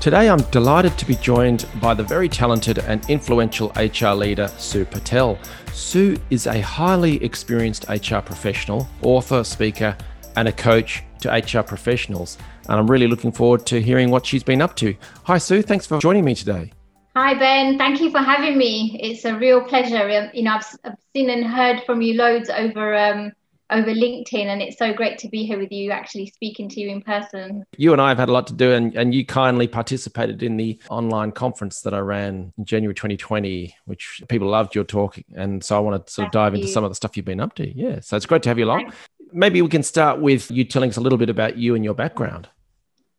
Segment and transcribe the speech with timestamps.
[0.00, 4.86] Today, I'm delighted to be joined by the very talented and influential HR leader, Su
[4.86, 5.38] Patel.
[5.74, 9.94] Su is a highly experienced HR professional, author, speaker,
[10.36, 12.38] and a coach to HR professionals.
[12.70, 14.96] And I'm really looking forward to hearing what she's been up to.
[15.24, 15.60] Hi, Su.
[15.60, 16.72] Thanks for joining me today.
[17.14, 17.76] Hi, Ben.
[17.76, 18.98] Thank you for having me.
[19.02, 20.30] It's a real pleasure.
[20.32, 23.32] You know, I've, I've seen and heard from you loads over um,
[23.70, 26.88] over LinkedIn, and it's so great to be here with you, actually speaking to you
[26.88, 27.64] in person.
[27.76, 30.56] You and I have had a lot to do, and, and you kindly participated in
[30.56, 35.18] the online conference that I ran in January 2020, which people loved your talk.
[35.34, 37.40] And so I want to sort of dive into some of the stuff you've been
[37.40, 37.68] up to.
[37.68, 38.00] Yeah.
[38.00, 38.80] So it's great to have you along.
[38.80, 38.96] Thanks.
[39.32, 41.94] Maybe we can start with you telling us a little bit about you and your
[41.94, 42.48] background.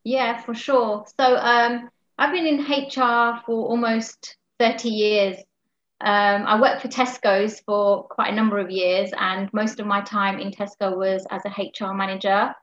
[0.03, 1.05] Yeah, for sure.
[1.19, 5.37] So um, I've been in HR for almost 30 years.
[6.03, 10.01] Um, I worked for Tesco's for quite a number of years, and most of my
[10.01, 12.53] time in Tesco was as a HR manager.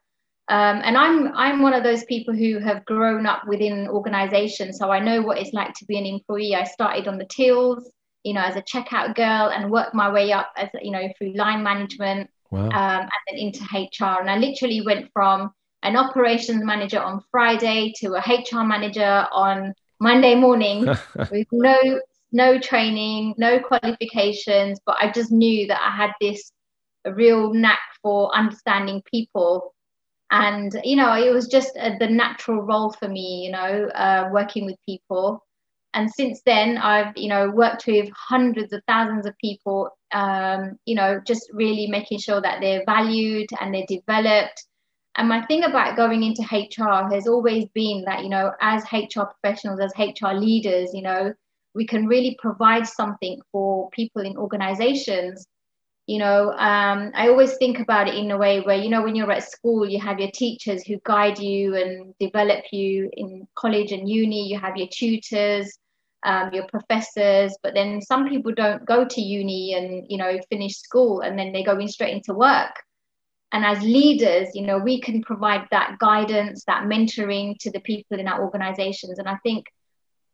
[0.48, 4.90] Um, and I'm I'm one of those people who have grown up within organisations, so
[4.90, 6.56] I know what it's like to be an employee.
[6.56, 7.92] I started on the tills,
[8.24, 11.34] you know, as a checkout girl, and worked my way up as you know through
[11.34, 12.64] line management, wow.
[12.64, 14.20] um, and then into HR.
[14.20, 15.52] And I literally went from
[15.84, 20.86] an operations manager on Friday to a HR manager on Monday morning
[21.30, 22.00] with no
[22.32, 26.52] no training, no qualifications, but I just knew that I had this
[27.04, 29.74] a real knack for understanding people.
[30.30, 34.28] And, you know, it was just a, the natural role for me, you know, uh,
[34.32, 35.44] working with people.
[35.94, 40.94] And since then, I've, you know, worked with hundreds of thousands of people, um, you
[40.94, 44.66] know, just really making sure that they're valued and they're developed.
[45.16, 49.22] And my thing about going into HR has always been that, you know, as HR
[49.40, 51.32] professionals, as HR leaders, you know,
[51.74, 55.46] we can really provide something for people in organizations.
[56.06, 59.14] You know um, i always think about it in a way where you know when
[59.14, 63.92] you're at school you have your teachers who guide you and develop you in college
[63.92, 64.48] and uni.
[64.48, 65.78] You have your tutors
[66.24, 70.76] um, your professors but then some people don't go to uni and you know finish
[70.76, 72.72] school and then they go in straight into work.
[73.52, 78.18] And as leaders you know we can provide that guidance that mentoring to the people
[78.18, 79.18] in our organizations.
[79.18, 79.66] And i think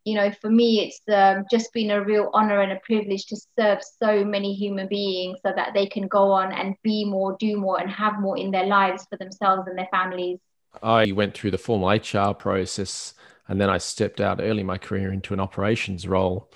[0.05, 3.37] you know, for me, it's um, just been a real honor and a privilege to
[3.59, 7.57] serve so many human beings so that they can go on and be more, do
[7.57, 10.39] more, and have more in their lives for themselves and their families.
[10.83, 13.15] I went through the formal HR process
[13.49, 16.51] and then I stepped out early in my career into an operations role,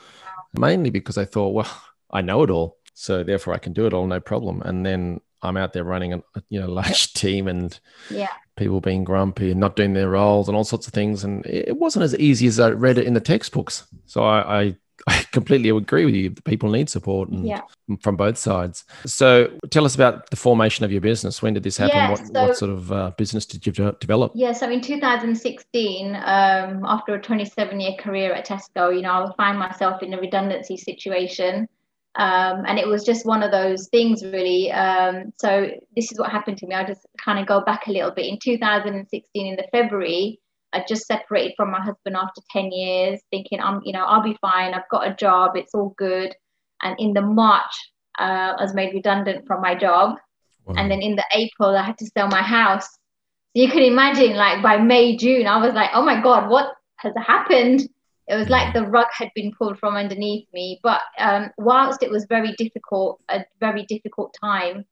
[0.58, 2.76] mainly because I thought, well, I know it all.
[2.94, 4.60] So therefore I can do it all, no problem.
[4.62, 7.78] And then I'm out there running a you know large team and
[8.10, 8.28] yeah.
[8.56, 11.24] people being grumpy and not doing their roles and all sorts of things.
[11.24, 13.86] And it wasn't as easy as I read it in the textbooks.
[14.06, 16.30] So I, I, I completely agree with you.
[16.30, 17.60] People need support and yeah.
[18.02, 18.84] from both sides.
[19.06, 21.40] So tell us about the formation of your business.
[21.40, 21.96] When did this happen?
[21.96, 24.32] Yeah, what, so, what sort of uh, business did you develop?
[24.34, 29.32] Yeah, so in 2016, um, after a 27 year career at Tesco, you know, I
[29.36, 31.68] find myself in a redundancy situation.
[32.18, 34.72] Um, and it was just one of those things, really.
[34.72, 36.74] Um, so this is what happened to me.
[36.74, 38.26] I'll just kind of go back a little bit.
[38.26, 40.40] In 2016, in the February,
[40.72, 44.36] I just separated from my husband after 10 years, thinking I'm, you know, I'll be
[44.40, 44.74] fine.
[44.74, 45.52] I've got a job.
[45.54, 46.34] It's all good.
[46.82, 47.72] And in the March,
[48.18, 50.16] uh, I was made redundant from my job.
[50.64, 50.74] Wow.
[50.76, 52.84] And then in the April, I had to sell my house.
[52.84, 56.74] So you can imagine, like by May, June, I was like, oh my God, what
[56.96, 57.88] has happened?
[58.28, 60.78] It was like the rug had been pulled from underneath me.
[60.82, 64.84] But um, whilst it was very difficult, a very difficult time,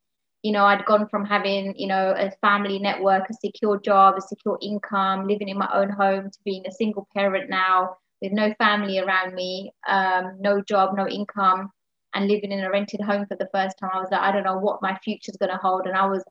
[0.43, 4.23] you know, I'd gone from having, you know, a family network, a secure job, a
[4.23, 8.55] secure income, living in my own home to being a single parent now with no
[8.55, 11.71] family around me, um, no job, no income,
[12.15, 13.91] and living in a rented home for the first time.
[13.93, 15.87] I was like, I don't know what my future's going to hold.
[15.87, 16.25] And I was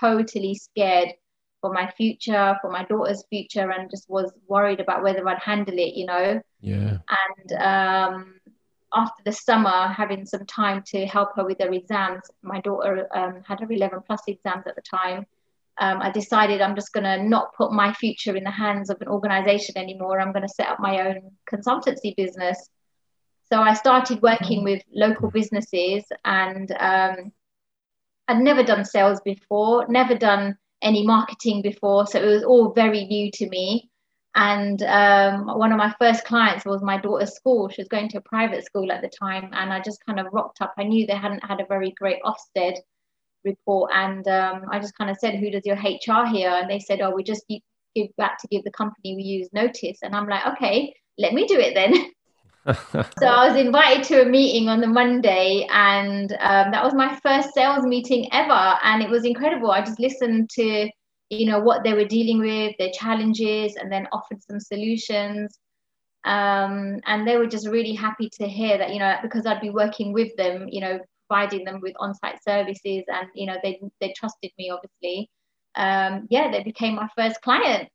[0.00, 1.08] totally scared
[1.62, 5.78] for my future, for my daughter's future, and just was worried about whether I'd handle
[5.78, 6.42] it, you know.
[6.60, 6.98] Yeah.
[7.08, 8.40] And um,
[8.92, 13.42] after the summer, having some time to help her with her exams, my daughter um,
[13.46, 15.24] had her 11 plus exams at the time.
[15.78, 19.00] Um, I decided I'm just going to not put my future in the hands of
[19.00, 20.20] an organization anymore.
[20.20, 22.68] I'm going to set up my own consultancy business.
[23.50, 24.64] So I started working mm.
[24.64, 27.32] with local businesses and um,
[28.28, 32.06] I'd never done sales before, never done any marketing before.
[32.06, 33.90] So it was all very new to me.
[34.34, 37.68] And um, one of my first clients was my daughter's school.
[37.68, 40.26] She was going to a private school at the time, and I just kind of
[40.32, 40.72] rocked up.
[40.78, 42.78] I knew they hadn't had a very great Ofsted
[43.44, 46.78] report, and um, I just kind of said, "Who does your HR here?" And they
[46.78, 50.28] said, "Oh, we just give back to give the company we use notice." And I'm
[50.28, 52.10] like, "Okay, let me do it then."
[52.66, 57.18] so I was invited to a meeting on the Monday, and um, that was my
[57.22, 59.70] first sales meeting ever, and it was incredible.
[59.70, 60.88] I just listened to
[61.30, 65.58] you know what they were dealing with their challenges and then offered some solutions
[66.24, 69.70] um, and they were just really happy to hear that you know because i'd be
[69.70, 70.98] working with them you know
[71.28, 75.30] providing them with on-site services and you know they they trusted me obviously
[75.76, 77.88] um, yeah they became my first client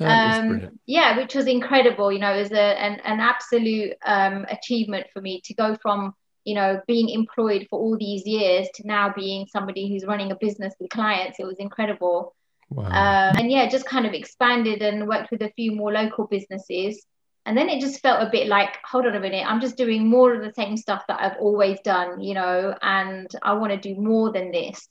[0.00, 5.06] um, yeah which was incredible you know it was a, an, an absolute um, achievement
[5.12, 9.12] for me to go from you know being employed for all these years to now
[9.14, 12.34] being somebody who's running a business with clients it was incredible
[12.74, 12.86] Wow.
[12.86, 17.04] Um, and yeah, just kind of expanded and worked with a few more local businesses.
[17.44, 20.08] And then it just felt a bit like, hold on a minute, I'm just doing
[20.08, 23.94] more of the same stuff that I've always done, you know, and I want to
[23.94, 24.88] do more than this.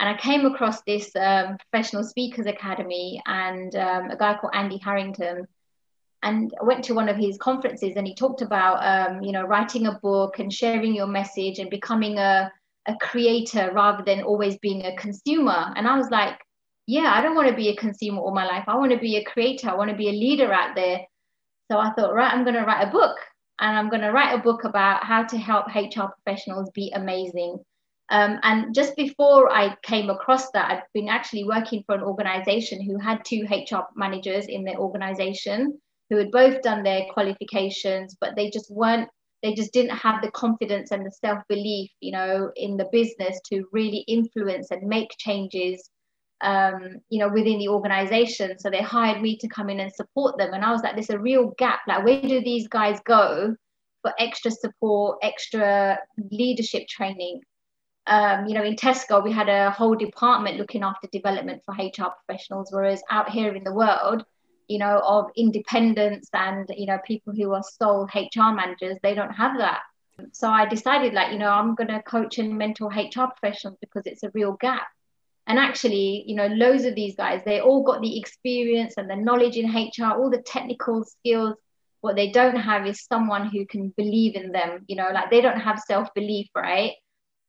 [0.00, 4.78] And I came across this um, professional speakers academy and um, a guy called Andy
[4.78, 5.46] Harrington.
[6.22, 9.42] And I went to one of his conferences and he talked about, um, you know,
[9.44, 12.50] writing a book and sharing your message and becoming a,
[12.86, 15.70] a creator rather than always being a consumer.
[15.76, 16.38] And I was like,
[16.86, 18.64] yeah, I don't want to be a consumer all my life.
[18.68, 19.68] I want to be a creator.
[19.68, 21.00] I want to be a leader out there.
[21.70, 23.16] So I thought, right, I'm going to write a book
[23.60, 27.62] and I'm going to write a book about how to help HR professionals be amazing.
[28.10, 32.82] Um, and just before I came across that, I'd been actually working for an organization
[32.82, 35.80] who had two HR managers in their organization
[36.10, 39.08] who had both done their qualifications, but they just weren't,
[39.44, 43.40] they just didn't have the confidence and the self belief, you know, in the business
[43.46, 45.88] to really influence and make changes
[46.42, 48.58] um, you know, within the organization.
[48.58, 50.54] So they hired me to come in and support them.
[50.54, 51.80] And I was like, there's a real gap.
[51.86, 53.54] Like, where do these guys go
[54.02, 55.98] for extra support, extra
[56.30, 57.42] leadership training?
[58.06, 62.12] Um, you know, in Tesco, we had a whole department looking after development for HR
[62.24, 64.24] professionals, whereas out here in the world,
[64.68, 69.32] you know, of independence and, you know, people who are sole HR managers, they don't
[69.32, 69.80] have that.
[70.32, 74.02] So I decided, like, you know, I'm going to coach and mentor HR professionals because
[74.06, 74.86] it's a real gap.
[75.46, 79.16] And actually you know loads of these guys they all got the experience and the
[79.16, 81.56] knowledge in hr all the technical skills.
[82.02, 85.40] What they don't have is someone who can believe in them you know like they
[85.40, 86.92] don't have self-belief right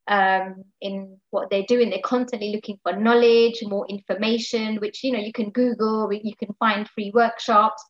[0.07, 1.89] um, in what they're doing.
[1.89, 6.53] They're constantly looking for knowledge more information which you know you can google you can
[6.59, 7.83] find free workshops.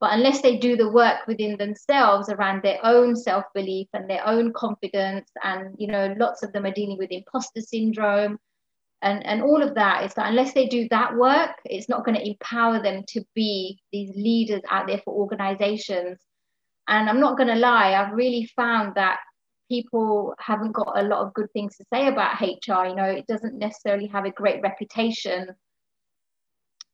[0.00, 4.52] But unless they do the work within themselves around their own self-belief and their own
[4.52, 8.38] confidence and you know lots of them are dealing with imposter syndrome
[9.02, 12.16] and and all of that is that unless they do that work it's not going
[12.16, 16.18] to empower them to be these leaders out there for organizations.
[16.88, 19.20] And i'm not going to lie i've really found that
[19.68, 23.26] people haven't got a lot of good things to say about hr you know it
[23.26, 25.48] doesn't necessarily have a great reputation.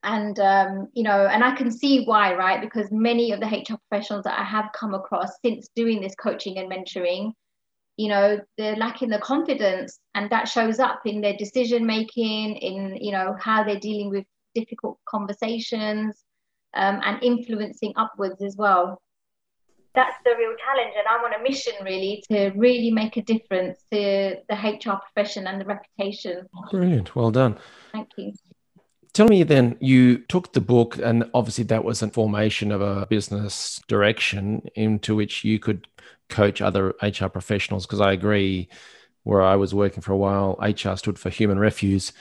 [0.03, 2.61] And um, you know and i can see why right?
[2.61, 6.59] Because many of the hr professionals that i have come across since doing this coaching
[6.59, 7.33] and mentoring
[8.01, 12.97] you know they're lacking the confidence and that shows up in their decision making in
[12.99, 14.25] you know how they're dealing with
[14.55, 16.25] difficult conversations
[16.75, 19.03] um, and influencing upwards as well
[19.95, 23.79] that's the real challenge and i'm on a mission really to really make a difference
[23.91, 27.59] to the hr profession and the reputation brilliant well done
[27.93, 28.33] thank you
[29.13, 33.07] Tell me then, you took the book, and obviously that was a formation of a
[33.07, 35.89] business direction into which you could
[36.29, 37.87] coach other HR professionals.
[37.87, 38.69] Because I agree,
[39.25, 42.13] where I was working for a while, HR stood for human refuse.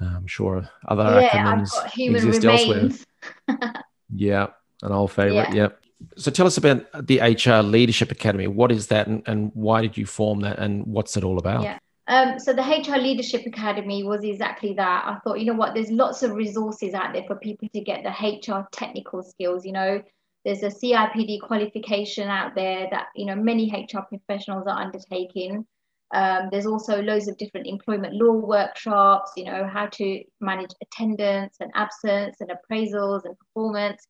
[0.00, 3.06] I'm sure other yeah, acronyms exist remains.
[3.48, 3.72] elsewhere.
[4.14, 4.46] yeah,
[4.82, 5.48] an old favorite.
[5.48, 5.54] Yeah.
[5.54, 5.80] Yep.
[6.16, 8.46] So tell us about the HR Leadership Academy.
[8.46, 11.62] What is that, and, and why did you form that, and what's it all about?
[11.62, 11.78] Yeah.
[12.08, 15.04] Um, so the HR Leadership Academy was exactly that.
[15.06, 18.04] I thought, you know what, there's lots of resources out there for people to get
[18.04, 19.64] the HR technical skills.
[19.64, 20.02] You know,
[20.44, 25.66] there's a CIPD qualification out there that you know many HR professionals are undertaking.
[26.14, 29.32] Um, there's also loads of different employment law workshops.
[29.36, 34.06] You know, how to manage attendance and absence and appraisals and performance.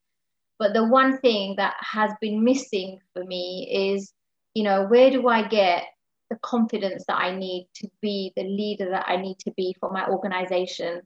[0.59, 4.13] But the one thing that has been missing for me is,
[4.55, 5.85] you know, where do I get
[6.31, 9.91] the confidence that I need to be the leader that I need to be for
[9.91, 11.03] my organization.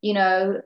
[0.00, 0.60] You know,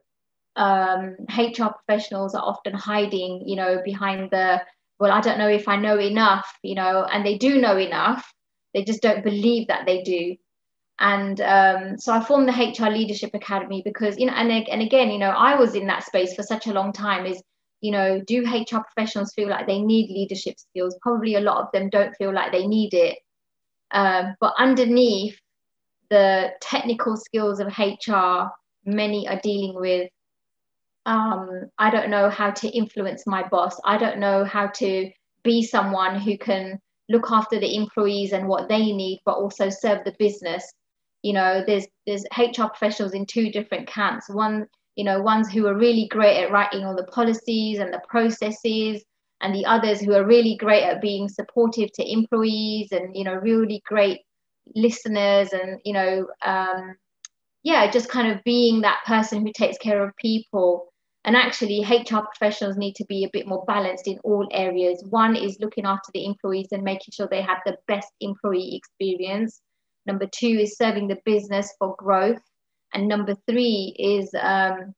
[0.56, 4.62] um, HR professionals are often hiding, you know, behind the,
[4.98, 8.32] well, I don't know if I know enough, you know, and they do know enough.
[8.74, 10.36] They just don't believe that they do.
[10.98, 15.10] And um, so I formed the HR Leadership Academy because, you know, and, and again,
[15.10, 17.42] you know, I was in that space for such a long time is
[17.80, 20.96] you know, do HR professionals feel like they need leadership skills?
[21.02, 23.18] Probably a lot of them don't feel like they need it.
[23.92, 25.38] Um, but underneath
[26.10, 28.50] the technical skills of HR,
[28.84, 30.10] many are dealing with
[31.06, 33.80] um, I don't know how to influence my boss.
[33.84, 35.10] I don't know how to
[35.42, 40.04] be someone who can look after the employees and what they need, but also serve
[40.04, 40.70] the business.
[41.22, 44.28] You know, there's there's HR professionals in two different camps.
[44.28, 44.66] One,
[45.00, 49.02] you know, ones who are really great at writing all the policies and the processes,
[49.40, 53.36] and the others who are really great at being supportive to employees and you know
[53.36, 54.18] really great
[54.76, 56.94] listeners and you know um,
[57.62, 60.92] yeah just kind of being that person who takes care of people.
[61.24, 65.02] And actually hr professionals need to be a bit more balanced in all areas.
[65.08, 69.62] One is looking after the employees and making sure they have the best employee experience.
[70.04, 72.42] Number two is serving the business for growth
[72.92, 74.94] and number three is um,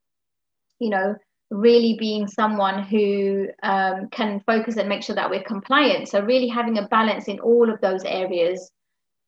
[0.79, 1.15] you know
[1.53, 6.09] really being someone who um, can focus and make sure that we're compliant.
[6.09, 8.71] So really having a balance in all of those areas.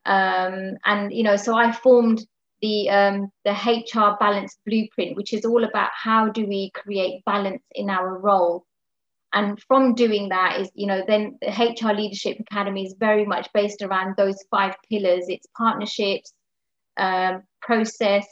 [0.07, 2.27] Um, and you know so i formed
[2.61, 7.63] the um, the hr balance blueprint which is all about how do we create balance
[7.73, 8.65] in our role.
[9.33, 13.49] And from doing that is you know then the hr leadership academy is very much
[13.53, 15.25] based around those five pillars.
[15.29, 16.33] It's partnerships
[16.97, 18.27] um, process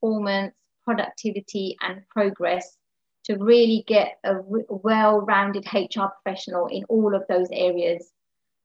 [0.00, 0.54] performance
[0.88, 2.78] productivity and progress
[3.24, 8.10] to really get a well-rounded hr professional in all of those areas.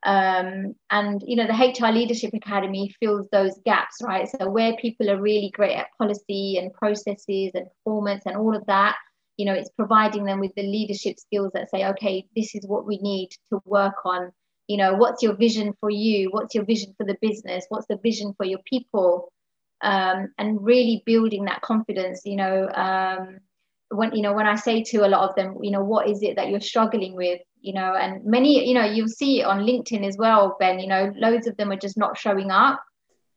[0.06, 4.28] Um, and you know the hr leadership academy fills those gaps right?
[4.30, 8.66] So where people are really great at policy and processes and performance and all of
[8.66, 8.98] that
[9.38, 12.86] you know it's providing them with the leadership skills that say okay this is what
[12.86, 14.32] we need to work on.
[14.68, 16.30] You know what's your vision for you?
[16.32, 17.66] What's your vision for the business?
[17.70, 19.32] What's the vision for your people
[19.84, 23.40] um, and really building that confidence you know um,
[23.90, 26.24] when you know when i say to a lot of them you know what is
[26.24, 29.66] it that you're struggling with you know and many you know you'll see it on
[29.66, 32.84] linkedin as well ben you know loads of them are just not showing up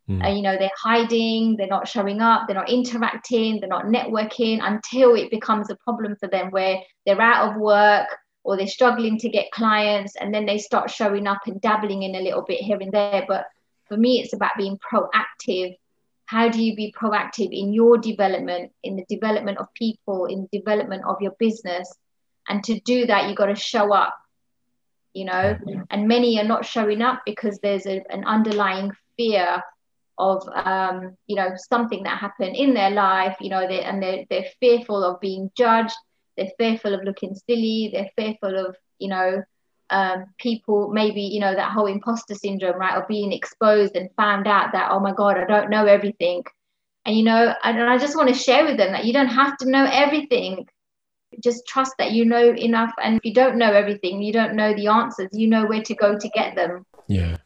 [0.09, 0.25] mm.
[0.25, 4.59] uh, you know they're hiding they're not showing up they're not interacting they're not networking
[4.62, 8.09] until it becomes a problem for them where they're out of work
[8.45, 12.15] or they're struggling to get clients and then they start showing up and dabbling in
[12.15, 13.47] a little bit here and there but
[13.88, 15.76] for me it's about being proactive
[16.26, 20.59] how do you be proactive in your development in the development of people in the
[20.59, 21.92] development of your business
[22.49, 24.16] and to do that, you've got to show up,
[25.12, 25.59] you know,
[25.90, 29.62] and many are not showing up because there's a, an underlying fear
[30.18, 34.25] of, um, you know, something that happened in their life, you know, they, and they're,
[34.30, 35.95] they're fearful of being judged.
[36.37, 37.90] They're fearful of looking silly.
[37.92, 39.42] They're fearful of, you know,
[39.90, 44.47] um, people maybe you know that whole imposter syndrome right of being exposed and found
[44.47, 46.45] out that oh my god i don't know everything.
[47.05, 49.57] And you know and i just want to share with them that you don't have
[49.59, 50.66] to know everything.
[51.43, 52.93] Just trust that you know enough.
[53.02, 55.95] And if you don't know everything you don't know the answers you know where to
[55.95, 56.85] go to get them.
[57.07, 57.37] Yeah.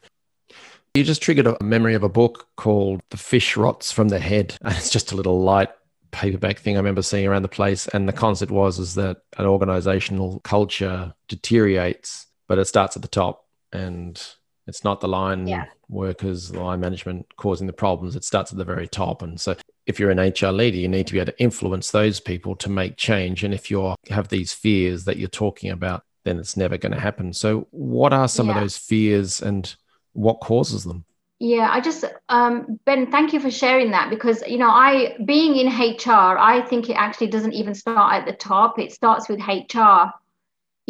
[0.93, 4.57] You just triggered a memory of a book called the fish rots from the head.
[4.61, 5.69] And it's just a little light
[6.11, 7.87] paperback thing i remember seeing around the place.
[7.87, 13.07] And the concept was is that an organizational culture deteriorates but it starts at the
[13.07, 14.21] top and
[14.67, 15.67] it's not the line yeah.
[15.87, 18.17] workers, the line management causing the problems.
[18.17, 19.21] It starts at the very top.
[19.21, 19.55] And so
[19.85, 22.69] if you're an HR leader, you need to be able to influence those people to
[22.69, 23.45] make change.
[23.45, 26.99] And if you have these fears that you're talking about, then it's never going to
[26.99, 27.31] happen.
[27.31, 28.55] So what are some yeah.
[28.55, 29.73] of those fears and
[30.11, 31.05] what causes them?
[31.39, 35.55] Yeah, I just um, Ben, thank you for sharing that because you know I being
[35.55, 38.77] in HR, I think it actually doesn't even start at the top.
[38.77, 40.11] It starts with HR.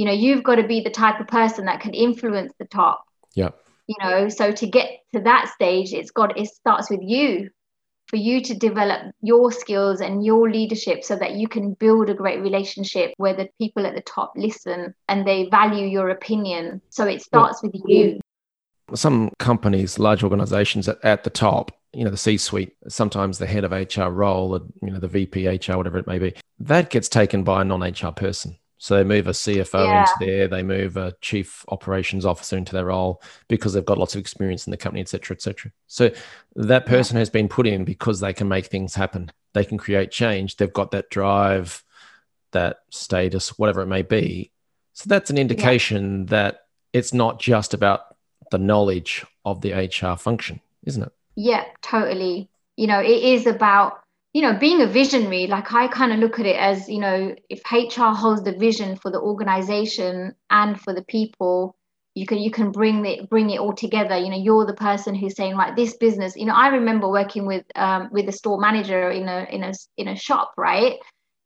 [0.02, 3.06] You know, you've got to be the type of person that can influence the top.
[3.36, 3.52] Yeah
[3.92, 7.50] you know so to get to that stage it's got it starts with you.
[8.08, 12.14] For you to develop your skills and your leadership so that you can build a
[12.14, 16.82] great relationship where the people at the top listen and they value your opinion.
[16.90, 18.20] So it starts with you.
[18.94, 23.48] some companies large organizations at, at the top you know the c suite sometimes the
[23.48, 26.90] head of hr role or you know the vp hr whatever it may be that
[26.90, 30.02] gets taken by a non-hr person so they move a CFO yeah.
[30.02, 34.16] into there, they move a chief operations officer into their role because they've got lots
[34.16, 35.72] of experience in the company, et cetera, et cetera.
[35.86, 36.10] So
[36.56, 39.32] that person has been put in because they can make things happen.
[39.54, 40.58] They can create change.
[40.58, 41.84] They've got that drive,
[42.54, 44.52] that status, whatever it may be.
[44.94, 46.26] So that's an indication yeah.
[46.30, 46.62] that
[46.92, 48.16] it's not just about
[48.50, 51.12] the knowledge of the HR function, isn't it?
[51.36, 52.50] Yeah, totally.
[52.78, 54.01] You know, it is about
[54.34, 57.36] you know being a visionary like i kind of look at it as you know
[57.50, 61.76] if hr holds the vision for the organization and for the people
[62.16, 65.16] you can you can bring it bring it all together you know you're the person
[65.16, 68.60] who's saying right this business you know i remember working with um, with a store
[68.60, 70.96] manager in a in a in a shop right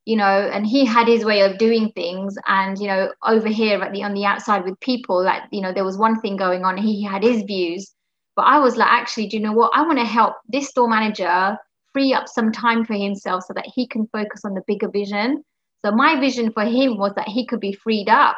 [0.06, 2.36] you know, and he had his way of doing things.
[2.48, 5.74] And, you know, over here at the on the outside with people, like, you know,
[5.74, 7.92] there was one thing going on, he had his views.
[8.36, 9.72] But I was like, actually, do you know what?
[9.74, 11.58] I want to help this store manager
[11.96, 15.42] free up some time for himself so that he can focus on the bigger vision.
[15.86, 18.36] So my vision for him was that he could be freed up.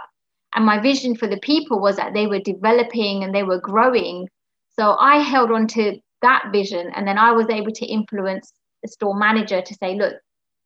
[0.53, 4.27] And my vision for the people was that they were developing and they were growing.
[4.79, 6.91] So I held on to that vision.
[6.95, 10.13] And then I was able to influence the store manager to say, look,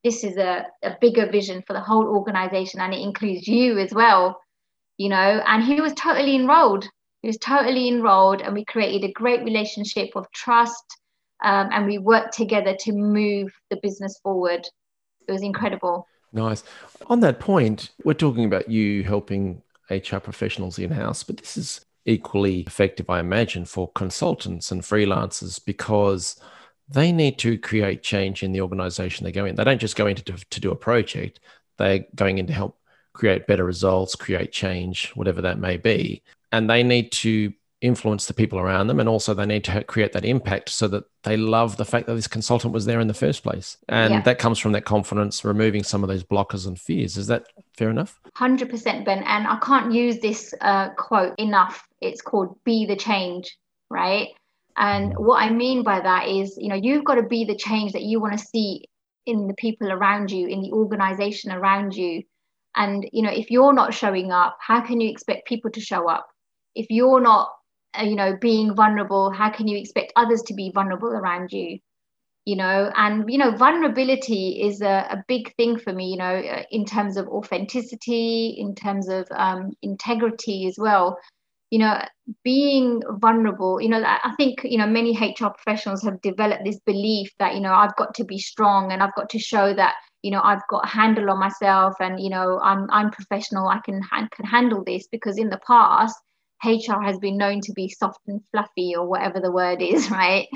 [0.04, 3.94] this is a, a bigger vision for the whole organization and it includes you as
[3.94, 4.40] well
[4.98, 6.88] you know and he was totally enrolled
[7.22, 10.98] he was totally enrolled and we created a great relationship of trust
[11.42, 14.68] um, and we worked together to move the business forward
[15.28, 16.64] it was incredible nice
[17.08, 22.62] on that point we're talking about you helping hr professionals in-house but this is equally
[22.62, 26.40] effective i imagine for consultants and freelancers because
[26.92, 29.56] they need to create change in the organization they go in.
[29.56, 31.40] They don't just go in to do, to do a project,
[31.78, 32.78] they're going in to help
[33.14, 36.22] create better results, create change, whatever that may be.
[36.52, 39.00] And they need to influence the people around them.
[39.00, 42.16] And also, they need to create that impact so that they love the fact that
[42.16, 43.78] this consultant was there in the first place.
[43.90, 44.22] And yeah.
[44.22, 47.18] that comes from that confidence, removing some of those blockers and fears.
[47.18, 48.20] Is that fair enough?
[48.38, 49.24] 100%, Ben.
[49.24, 51.86] And I can't use this uh, quote enough.
[52.00, 53.58] It's called Be the Change,
[53.90, 54.30] right?
[54.78, 57.94] And what I mean by that is, you know, you've got to be the change
[57.94, 58.86] that you want to see
[59.26, 62.24] in the people around you, in the organization around you.
[62.76, 66.08] And, you know, if you're not showing up, how can you expect people to show
[66.08, 66.28] up?
[66.74, 67.50] If you're not,
[68.00, 71.80] you know, being vulnerable, how can you expect others to be vulnerable around you?
[72.46, 76.36] You know, and, you know, vulnerability is a, a big thing for me, you know,
[76.36, 81.18] uh, in terms of authenticity, in terms of um, integrity as well
[81.72, 82.00] you know
[82.44, 87.32] being vulnerable you know i think you know many hr professionals have developed this belief
[87.40, 90.30] that you know i've got to be strong and i've got to show that you
[90.30, 94.02] know i've got a handle on myself and you know i'm i'm professional i can
[94.32, 96.16] can handle this because in the past
[96.64, 100.48] hr has been known to be soft and fluffy or whatever the word is right?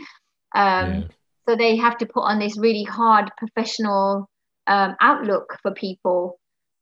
[0.53, 1.01] Um, yeah.
[1.47, 4.29] so they have to put on this really hard professional
[4.67, 6.39] um, outlook for people.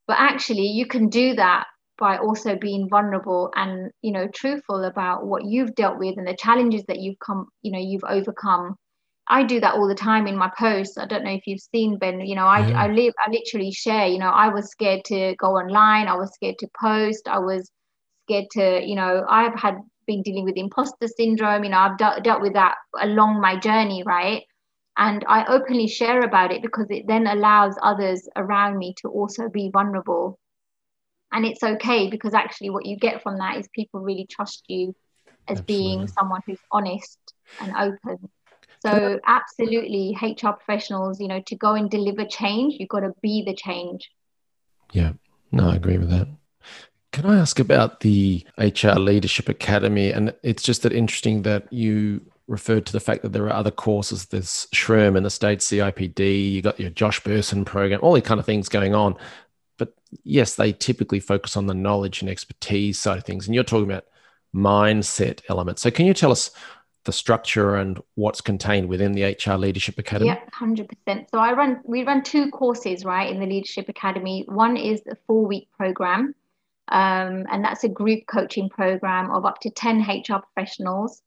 [0.08, 1.66] But actually you can do that
[1.98, 6.36] by also being vulnerable and you know truthful about what you've dealt with and the
[6.36, 8.76] challenges that you've come you know you've overcome.
[9.28, 10.98] I do that all the time in my posts.
[10.98, 12.84] I don't know if you've seen ben you know i yeah.
[12.84, 16.08] i live i literally share you know i was scared to go online.
[16.08, 17.28] I was scared to post.
[17.28, 17.70] I was
[18.24, 19.76] scared to you know i've had
[20.08, 24.04] been dealing with imposter syndrome you know i've de- dealt with that along my journey
[24.06, 24.44] right?
[24.96, 29.50] And i openly share about it because it then allows others around me to also
[29.50, 30.38] be vulnerable.
[31.32, 34.94] And it's okay because actually what you get from that is people really trust you
[35.48, 35.66] as absolutely.
[35.66, 37.18] being someone who's honest
[37.60, 38.30] and open.
[38.86, 43.44] So absolutely hr professionals you know to go and deliver change you've got to be
[43.44, 44.12] the change.
[44.92, 45.14] Yeah.
[45.52, 46.28] No i agree with that
[47.14, 52.22] can i ask about the hr leadership academy and it's just that interesting that you
[52.48, 56.52] referred to the fact that there are other courses there's SHRM and the state cipd
[56.52, 59.16] you got your josh bersin program all these kind of things going on
[59.78, 63.48] but yes, they typically focus on the knowledge and expertise side of things.
[63.48, 64.06] And you're talking about
[64.56, 65.82] mindset elements.
[65.82, 66.52] So can you tell us
[67.06, 70.28] the structure and what's contained within the HR Leadership Academy?
[70.28, 71.28] Yeah, hundred percent.
[71.32, 74.46] So I run we run two courses right in the Leadership Academy.
[74.48, 76.34] One is a four week program,
[76.90, 81.22] um, and that's a group coaching program of up to ten HR professionals.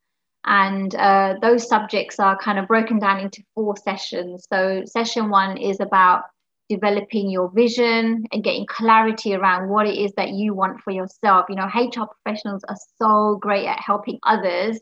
[0.44, 4.46] And uh, those subjects are kind of broken down into four sessions.
[4.52, 6.22] So session one is about
[6.68, 11.46] developing your vision and getting clarity around what it is that you want for yourself.
[11.48, 14.78] You know, HR professionals are so great at helping others,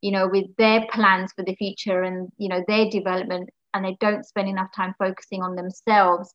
[0.00, 3.96] you know, with their plans for the future and, you know, their development, and they
[4.00, 6.32] don't spend enough time focusing on themselves,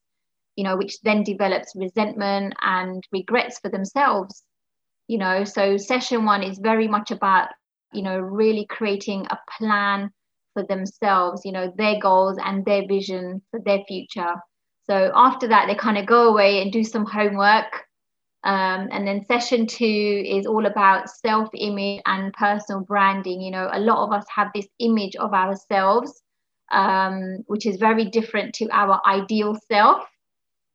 [0.61, 4.43] you know, which then develops resentment and regrets for themselves.
[5.07, 7.49] You know, so session one is very much about,
[7.91, 10.11] you know, really creating a plan
[10.53, 14.35] for themselves, you know, their goals and their vision for their future
[14.91, 17.85] so after that, they kind of go away and do some homework.
[18.43, 23.41] Um, and then session two is all about self image and personal branding.
[23.41, 26.21] You know, a lot of us have this image of ourselves,
[26.71, 30.03] um, which is very different to our ideal self.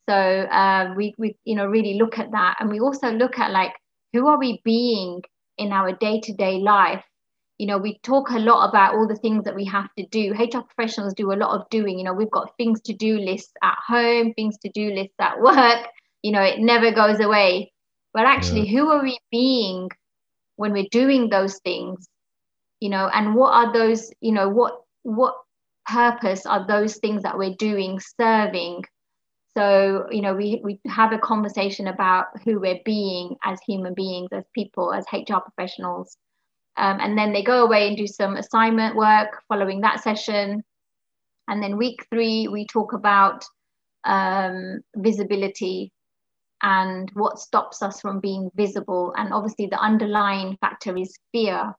[0.09, 2.57] So uh, we, we, you know, really look at that.
[2.61, 3.73] And we also look at like,
[4.13, 5.23] who are we being
[5.59, 7.05] in our day to day life?
[7.59, 10.35] you know we talk a lot about all the things that we have to do
[10.35, 13.53] hr professionals do a lot of doing you know we've got things to do lists
[13.63, 15.87] at home things to do lists at work
[16.23, 17.73] you know it never goes away
[18.13, 18.79] but actually yeah.
[18.79, 19.89] who are we being
[20.57, 22.09] when we're doing those things
[22.81, 25.35] you know and what are those you know what what
[25.87, 28.83] purpose are those things that we're doing serving
[29.57, 34.29] So, you know, we, we have a conversation about who we're being as human beings,
[34.33, 36.19] as people, as HR professionals.
[36.77, 40.63] Um, and then they go away and do some assignment work following that session.
[41.49, 43.45] And then week three, we talk about
[44.05, 45.91] um, visibility
[46.63, 49.15] and what stops us from being visible.
[49.17, 51.73] And obviously, the underlying factor is fear.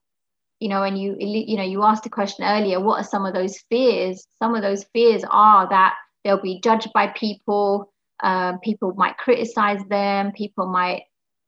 [0.58, 2.80] You know, and you you know you asked a question earlier.
[2.80, 4.26] What are some of those fears?
[4.42, 7.92] Some of those fears are that they'll be judged by people.
[8.20, 10.32] Um, people might criticize them.
[10.32, 11.02] People might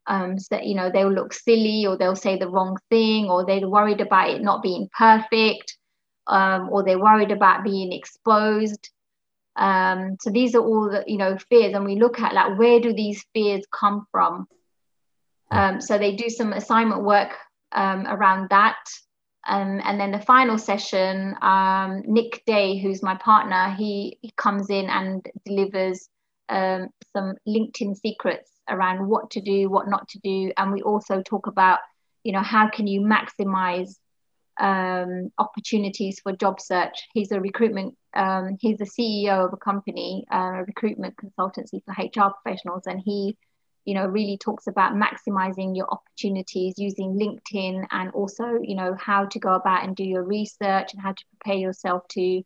[0.06, 3.68] um, say, you know, they'll look silly or they'll say the wrong thing or they're
[3.68, 5.76] worried about it not being perfect
[6.26, 8.90] um, or they're worried about being exposed.
[9.56, 11.74] Um, so these are all the, you know, fears.
[11.74, 14.46] And we look at like, where do these fears come from?
[15.50, 17.36] Um, so they do some assignment work
[17.72, 18.78] um, around that.
[19.46, 24.68] Um, and then the final session, um, Nick Day, who's my partner, he, he comes
[24.68, 26.08] in and delivers
[26.48, 31.22] um, some LinkedIn secrets around what to do, what not to do, and we also
[31.22, 31.78] talk about,
[32.22, 33.96] you know, how can you maximize
[34.60, 37.08] um, opportunities for job search.
[37.14, 41.92] He's a recruitment, um, he's the CEO of a company, uh, a recruitment consultancy for
[41.92, 43.36] HR professionals, and he
[43.84, 49.24] you know really talks about maximizing your opportunities using linkedin and also you know how
[49.24, 52.42] to go about and do your research and how to prepare yourself to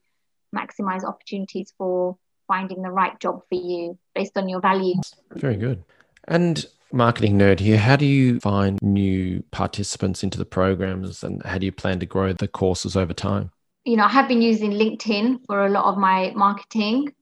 [0.54, 2.16] maximize opportunities for
[2.46, 5.14] finding the right job for you based on your values.
[5.32, 5.82] Very good.
[6.28, 11.58] And marketing nerd here how do you find new participants into the programs and how
[11.58, 13.50] do you plan to grow the courses over time?
[13.84, 17.12] You know i have been using linkedin for a lot of my marketing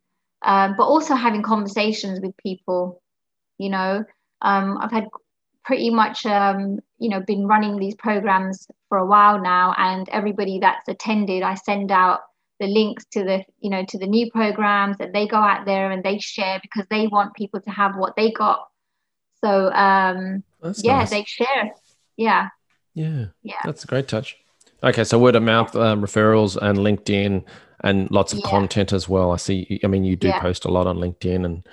[0.42, 3.01] um, but also having conversations with people
[3.62, 4.04] you know
[4.42, 5.08] um, i've had
[5.64, 10.58] pretty much um, you know been running these programs for a while now and everybody
[10.58, 12.20] that's attended i send out
[12.62, 15.90] the links to the you know to the new programs and they go out there
[15.90, 18.68] and they share because they want people to have what they got.
[19.42, 20.44] So um
[20.76, 21.10] yeah nice.
[21.10, 21.72] they share.
[22.16, 22.48] Yeah.
[22.94, 23.26] Yeah.
[23.42, 23.60] Yeah.
[23.64, 24.36] That's a great touch.
[24.82, 27.44] Okay so word of mouth um, referrals and linkedin
[27.82, 28.50] and lots of yeah.
[28.50, 30.40] content as well i see i mean you do yeah.
[30.40, 31.66] post a lot on linkedin and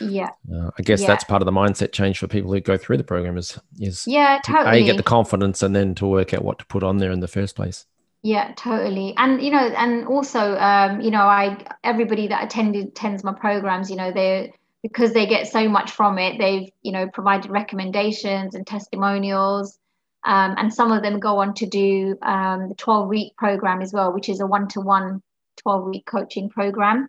[0.00, 1.06] yeah uh, i guess yeah.
[1.06, 4.06] that's part of the mindset change for people who go through the program is is
[4.06, 6.98] yeah totally a get the confidence and then to work out what to put on
[6.98, 7.86] there in the first place
[8.22, 13.22] yeah totally and you know and also um you know i everybody that attended attends
[13.22, 14.52] my programs you know they
[14.82, 19.78] because they get so much from it they've you know provided recommendations and testimonials
[20.24, 23.92] um, and some of them go on to do um, the 12 week program as
[23.92, 25.22] well which is a one-to-one
[25.58, 27.08] 12 week coaching program.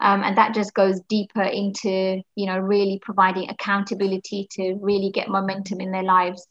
[0.00, 5.28] Um, and that just goes deeper into you know really providing accountability to really get
[5.28, 6.46] momentum in their lives.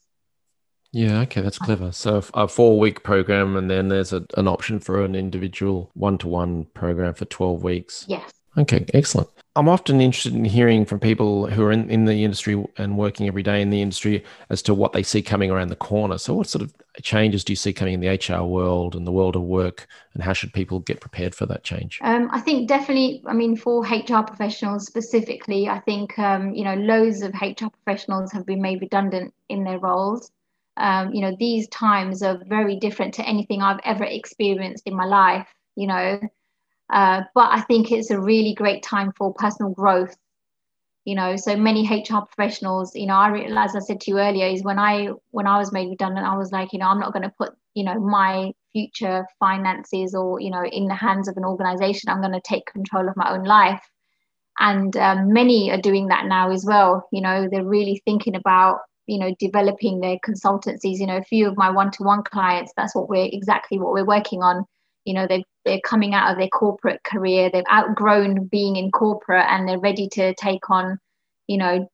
[0.91, 1.91] Yeah okay that's clever.
[1.91, 6.65] So a four week program and then there's a, an option for an individual one-to-one
[6.73, 8.05] program for 12 weeks?
[8.07, 8.31] Yes.
[8.57, 12.63] Okay excellent I'm often interested in hearing from people who are in, in the industry
[12.77, 15.75] and working every day in the industry as to what they see coming around the
[15.75, 16.17] corner.
[16.17, 19.11] So, what sort of changes do you see coming in the HR world and the
[19.11, 21.99] world of work, and how should people get prepared for that change?
[22.01, 26.75] Um, I think definitely, I mean, for HR professionals specifically, I think, um, you know,
[26.75, 30.31] loads of HR professionals have been made redundant in their roles.
[30.77, 35.05] Um, you know, these times are very different to anything I've ever experienced in my
[35.05, 36.21] life, you know.
[36.91, 40.15] Uh, but I think it's a really great time for personal growth.
[41.05, 44.47] You know, so many HR professionals, you know, I as I said to you earlier,
[44.47, 47.13] is when I when I was made redundant, I was like, you know, I'm not
[47.13, 51.37] going to put, you know, my future finances or you know in the hands of
[51.37, 52.09] an organization.
[52.09, 53.81] I'm going to take control of my own life.
[54.59, 57.07] And um, many are doing that now as well.
[57.11, 61.47] You know, they're really thinking about you know developing their consultancies you know a few
[61.47, 64.63] of my one-to-one clients that's what we're exactly what we're working on
[65.05, 67.49] you know they they're coming out of their corporate career.
[67.51, 70.99] They've outgrown being in corporate and they're ready to take on
[71.47, 71.89] you know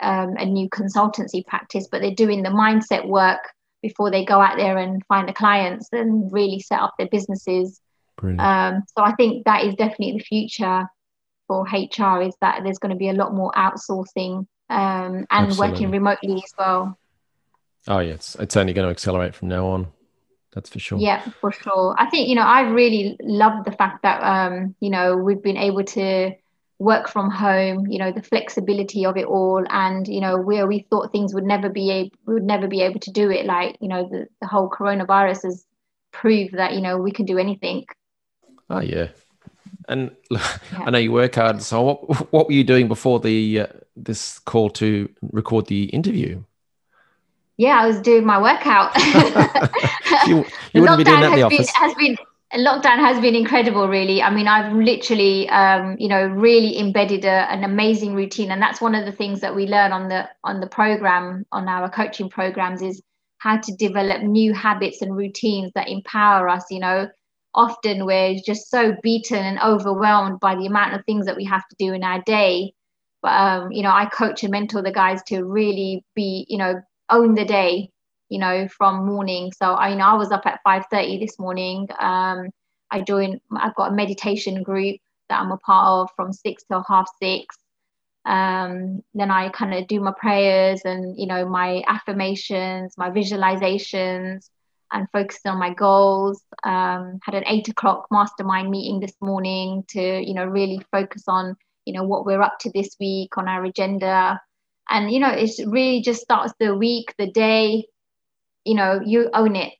[0.00, 3.40] um, a new consultancy practice but they're doing the mindset work
[3.80, 7.80] before they go out there and find the clients and really set up their businesses.
[8.22, 10.86] Um, so i think that is definitely the future
[11.48, 15.68] for hr is that there's going to be a lot more outsourcing um, and Absolutely.
[15.68, 16.98] working remotely as well.
[17.86, 19.88] Oh yeah it's, it's only going to accelerate from now on
[20.54, 20.98] that's for sure.
[20.98, 21.94] Yeah for sure.
[21.98, 25.56] I think you know i really love the fact that um you know we've been
[25.56, 26.32] able to
[26.78, 30.86] work from home you know the flexibility of it all and you know where we
[30.90, 33.46] thought things would never be able we would never be able to do it.
[33.46, 35.66] Like you know the, the whole coronavirus has
[36.12, 37.84] proved that you know we can do anything.
[38.70, 39.08] Oh yeah.
[39.88, 40.40] And yeah.
[40.86, 41.62] i know you work hard.
[41.62, 46.42] So what what were you doing before the uh, this call to record the interview
[47.56, 48.92] yeah, I was doing my workout.
[50.26, 51.72] you, you wouldn't be doing that in the office.
[51.72, 52.16] Been, has been
[52.56, 57.50] lockdown has been incredible really i mean i've literally um, you know really embedded a,
[57.50, 60.60] an amazing routine and that's one of the things that we learn on the on
[60.60, 63.02] the program on our coaching programs is
[63.38, 67.08] how to develop new habits and routines that empower us you know
[67.54, 71.66] often we're just so beaten and overwhelmed by the amount of things that we have
[71.68, 72.72] to do in our day
[73.20, 76.80] but um, you know i coach and mentor the guys to really be you know
[77.14, 77.90] own the day
[78.28, 79.52] you know, from morning.
[79.56, 81.88] So I you know I was up at 5:30 this morning.
[81.98, 82.50] Um,
[82.90, 83.40] I joined.
[83.56, 84.96] I've got a meditation group
[85.28, 87.56] that I'm a part of from six till half six.
[88.24, 94.48] Um, then I kind of do my prayers and you know my affirmations, my visualizations,
[94.92, 96.42] and focus on my goals.
[96.64, 101.56] Um, had an eight o'clock mastermind meeting this morning to you know really focus on
[101.84, 104.40] you know what we're up to this week on our agenda,
[104.88, 107.86] and you know it really just starts the week, the day,
[108.64, 109.72] you know you own it.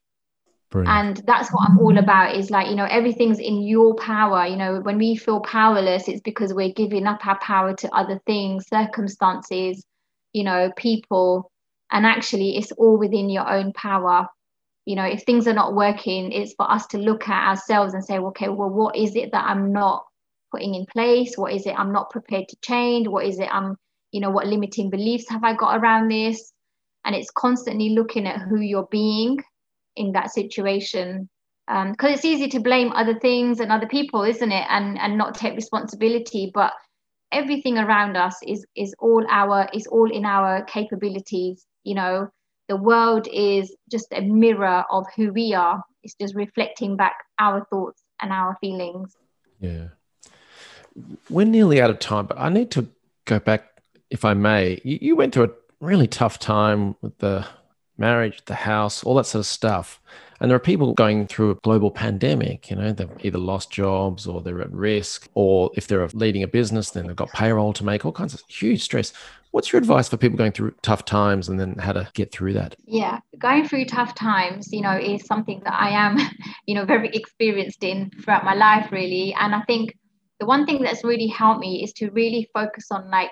[0.71, 1.19] Brilliant.
[1.19, 4.47] and that's what i'm all about is like you know everything's in your power.
[4.47, 8.21] You know when we feel powerless it's because we're giving up our power to other
[8.27, 9.85] things circumstances
[10.33, 11.51] you know people.
[11.91, 14.27] And actually it's all within your own power.
[14.85, 18.05] You know if things are not working it's for us to look at ourselves and
[18.05, 20.05] say okay well what is it that i'm not
[20.51, 21.37] putting in place?
[21.37, 23.07] What is it i'm not prepared to change?
[23.07, 23.77] What is it i'm
[24.15, 26.53] you know what limiting beliefs have i got around this?
[27.05, 29.43] And it's constantly looking at who you're being
[29.97, 31.29] in that situation.
[31.67, 34.67] Because um, it's easy to blame other things and other people isn't it?
[34.71, 36.53] And and not take responsibility.
[36.55, 36.73] But
[37.33, 41.67] everything around us is is all our is all in our capabilities.
[41.83, 42.29] You know
[42.69, 45.83] the world is just a mirror of who we are.
[46.05, 49.17] It's just reflecting back our thoughts and our feelings.
[49.59, 49.89] Yeah.
[51.29, 52.87] We're nearly out of time but i need to
[53.25, 53.74] go back
[54.15, 55.51] if i may you, you went through a
[55.81, 57.47] really tough time with the
[57.97, 60.01] marriage, the house, all that sort of stuff.
[60.41, 64.27] And there are people going through a global pandemic, you know, they've either lost jobs
[64.27, 67.85] or they're at risk, or if they're leading a business, then they've got payroll to
[67.85, 69.13] make, all kinds of huge stress.
[69.53, 72.55] What's your advice for people going through tough times and then how to get through
[72.55, 72.75] that?
[72.85, 76.19] Yeah, going through tough times, you know, is something that I am,
[76.67, 79.35] you know, very experienced in throughout my life, really.
[79.39, 79.97] And I think
[80.41, 83.31] the one thing that's really helped me is to really focus on like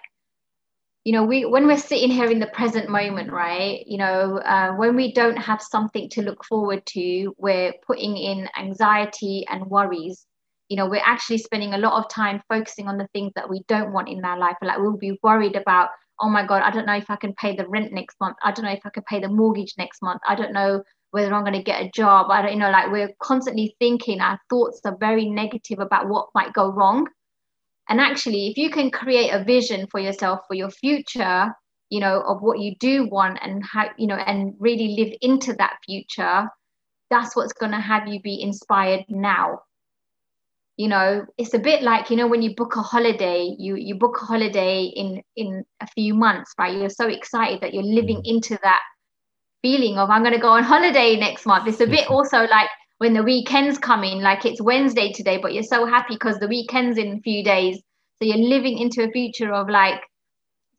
[1.05, 4.73] you know we when we're sitting here in the present moment right you know uh,
[4.75, 10.27] when we don't have something to look forward to we're putting in anxiety and worries.
[10.69, 13.63] You know we're actually spending a lot of time focusing on the things that we
[13.69, 14.57] don't want in our life.
[14.63, 17.57] Like we'll be worried about oh my god i don't know if i can pay
[17.57, 18.37] the rent next month.
[18.45, 20.21] I don't know if i can pay the mortgage next month.
[20.27, 22.31] I don't know whether i'm going to get a job.
[22.31, 26.29] I don't you know like we're constantly thinking our thoughts are very negative about what
[26.35, 27.09] might go wrong
[27.93, 31.55] and actually, if you can create a vision for yourself for your future,
[31.91, 35.53] you know, of what you do want and how, you know, and really live into
[35.59, 36.49] that future,
[37.11, 39.61] that's what's going to have you be inspired now.
[40.79, 43.95] You know, it's a bit like, you know, when you book a holiday, you you
[43.97, 46.75] book a holiday in in a few months, right?
[46.75, 48.25] You're so excited that you're living mm.
[48.25, 48.81] into that
[49.61, 51.69] feeling of I'm going to go on holiday next month.
[51.69, 52.71] It's a bit also like
[53.03, 56.97] when the weekend's coming, like it's Wednesday today, but you're so happy because the weekend's
[56.97, 57.79] in a few days.
[57.79, 60.01] So you're living into a future of like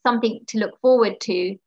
[0.07, 1.57] something to look forward to.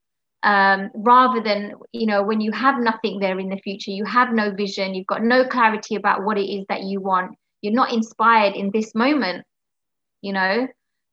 [0.42, 4.32] Um, rather than you know when you have nothing there in the future you have
[4.32, 7.92] no vision you've got no clarity about what it is that you want you're not
[7.92, 9.44] inspired in this moment
[10.20, 10.68] you know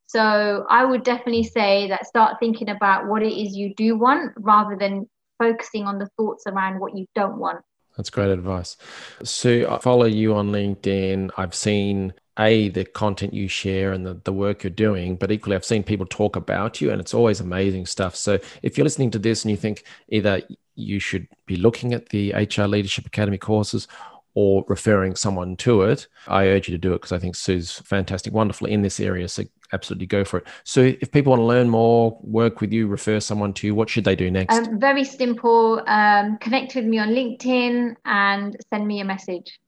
[0.06, 4.34] so i would definitely say that start thinking about what it is you do want
[4.38, 7.64] rather than focusing on the thoughts around what you don't want
[7.96, 8.78] that's great advice.
[9.24, 11.32] Su, I follow you on LinkedIn.
[11.38, 15.56] I've seen a the content you share and the, the work you're doing but equally
[15.56, 19.12] i've seen people talk about you and it's always amazing stuff so if you're listening
[19.12, 20.42] to this and you think either
[20.76, 23.88] you should be looking at the hr leadership academy courses
[24.34, 27.74] or referring someone to it i urge you to do it because i think su's
[27.86, 30.48] fantastic wonderful in this area so absolutely go for it.
[30.64, 33.90] So, if people want to learn more, work with you, refer someone to you, what
[33.90, 34.56] should they do next?
[34.56, 35.84] Um, very simple.
[35.88, 39.60] Um, connect with me on LinkedIn and send me a message.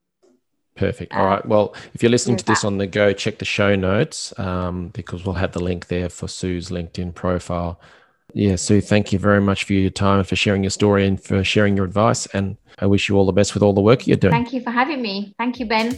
[0.76, 1.14] Perfect.
[1.14, 1.46] All right.
[1.46, 5.26] Well, if you're listening to this on the go, check the show notes um, because
[5.26, 7.80] we'll have the link there for Su's LinkedIn profile.
[8.34, 11.22] Yeah, Sue, thank you very much for your time and for sharing your story and
[11.22, 12.26] for sharing your advice.
[12.28, 14.34] And I wish you all the best with all the work you're doing.
[14.34, 15.34] Thank you for having me.
[15.38, 15.98] Thank you, Ben.